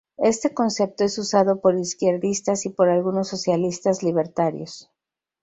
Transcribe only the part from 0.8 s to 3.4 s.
es usado por izquierdistas y por algunos